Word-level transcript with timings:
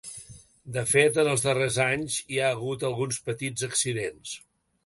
De 0.77 0.83
fet, 0.91 1.19
en 1.25 1.29
els 1.33 1.45
darrers 1.47 1.77
anys 1.85 2.17
hi 2.33 2.41
ha 2.41 2.49
hagut 2.57 2.89
alguns 2.91 3.23
petits 3.29 3.71
accidents. 3.73 4.37